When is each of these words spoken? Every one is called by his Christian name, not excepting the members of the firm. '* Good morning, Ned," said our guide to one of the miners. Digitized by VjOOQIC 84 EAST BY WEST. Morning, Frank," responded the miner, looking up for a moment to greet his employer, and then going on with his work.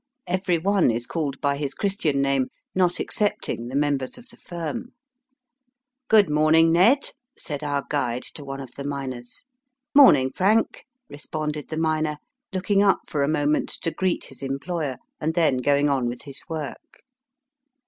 Every 0.25 0.57
one 0.57 0.89
is 0.89 1.05
called 1.05 1.39
by 1.41 1.57
his 1.57 1.75
Christian 1.75 2.23
name, 2.23 2.47
not 2.73 2.99
excepting 2.99 3.67
the 3.67 3.75
members 3.75 4.17
of 4.17 4.29
the 4.29 4.35
firm. 4.37 4.93
'* 5.47 6.07
Good 6.09 6.27
morning, 6.27 6.71
Ned," 6.71 7.11
said 7.37 7.61
our 7.63 7.83
guide 7.87 8.23
to 8.33 8.43
one 8.43 8.59
of 8.59 8.73
the 8.73 8.83
miners. 8.83 9.43
Digitized 9.45 9.45
by 9.45 9.45
VjOOQIC 9.45 9.67
84 9.67 9.67
EAST 9.67 9.93
BY 9.93 9.99
WEST. 9.99 10.03
Morning, 10.03 10.31
Frank," 10.31 10.85
responded 11.07 11.69
the 11.69 11.77
miner, 11.77 12.17
looking 12.51 12.81
up 12.81 12.97
for 13.05 13.21
a 13.21 13.27
moment 13.27 13.69
to 13.69 13.91
greet 13.91 14.25
his 14.25 14.41
employer, 14.41 14.97
and 15.19 15.35
then 15.35 15.57
going 15.57 15.87
on 15.87 16.07
with 16.07 16.23
his 16.23 16.41
work. 16.49 17.03